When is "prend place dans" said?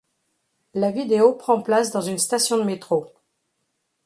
1.33-2.01